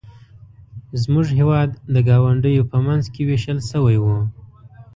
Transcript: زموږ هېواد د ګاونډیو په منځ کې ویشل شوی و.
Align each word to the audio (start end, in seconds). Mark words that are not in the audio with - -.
زموږ 1.01 1.27
هېواد 1.39 1.69
د 1.93 1.95
ګاونډیو 2.09 2.69
په 2.71 2.77
منځ 2.85 3.03
کې 3.13 3.21
ویشل 3.29 3.59
شوی 3.69 3.97
و. 3.99 4.05